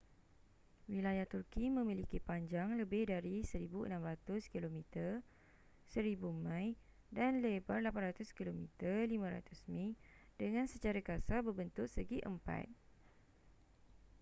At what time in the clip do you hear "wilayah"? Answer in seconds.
0.91-1.25